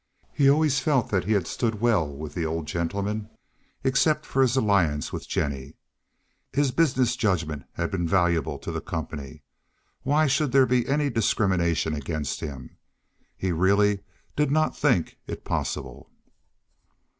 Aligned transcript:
He 0.33 0.49
always 0.49 0.79
felt 0.79 1.11
that 1.11 1.25
he 1.25 1.33
had 1.33 1.45
stood 1.45 1.79
well 1.79 2.11
with 2.11 2.33
the 2.33 2.43
old 2.43 2.65
gentleman, 2.65 3.29
except 3.83 4.25
for 4.25 4.41
his 4.41 4.55
alliance 4.55 5.13
with 5.13 5.29
Jennie. 5.29 5.75
His 6.51 6.71
business 6.71 7.15
judgment 7.15 7.65
had 7.73 7.91
been 7.91 8.07
valuable 8.07 8.57
to 8.57 8.71
the 8.71 8.81
company. 8.81 9.43
Why 10.01 10.25
should 10.25 10.53
there 10.53 10.65
be 10.65 10.87
any 10.87 11.11
discrimination 11.11 11.93
against 11.93 12.39
him? 12.39 12.79
He 13.37 13.51
really 13.51 13.99
did 14.35 14.49
not 14.49 14.75
think 14.75 15.19
it 15.27 15.45
possible. 15.45 16.09